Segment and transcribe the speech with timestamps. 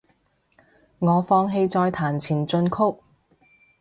[0.97, 3.03] 我放棄再彈前進曲